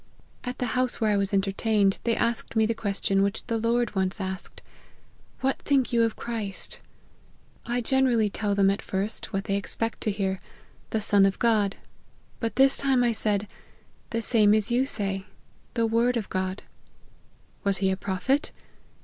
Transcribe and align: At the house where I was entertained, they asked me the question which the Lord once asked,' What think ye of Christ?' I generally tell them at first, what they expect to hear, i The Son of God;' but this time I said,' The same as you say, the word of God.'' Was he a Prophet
At 0.43 0.57
the 0.57 0.65
house 0.73 0.99
where 0.99 1.11
I 1.11 1.15
was 1.17 1.31
entertained, 1.31 1.99
they 2.05 2.15
asked 2.15 2.55
me 2.55 2.65
the 2.65 2.73
question 2.73 3.21
which 3.21 3.45
the 3.45 3.59
Lord 3.59 3.93
once 3.93 4.19
asked,' 4.19 4.63
What 5.41 5.59
think 5.59 5.93
ye 5.93 5.99
of 6.01 6.15
Christ?' 6.15 6.81
I 7.67 7.81
generally 7.81 8.27
tell 8.27 8.55
them 8.55 8.71
at 8.71 8.81
first, 8.81 9.31
what 9.31 9.43
they 9.43 9.55
expect 9.55 10.01
to 10.01 10.11
hear, 10.11 10.39
i 10.41 10.45
The 10.89 11.01
Son 11.01 11.23
of 11.23 11.37
God;' 11.37 11.75
but 12.39 12.55
this 12.55 12.77
time 12.77 13.03
I 13.03 13.11
said,' 13.11 13.47
The 14.09 14.23
same 14.23 14.55
as 14.55 14.71
you 14.71 14.87
say, 14.87 15.27
the 15.75 15.85
word 15.85 16.17
of 16.17 16.29
God.'' 16.31 16.63
Was 17.63 17.77
he 17.77 17.91
a 17.91 17.95
Prophet 17.95 18.51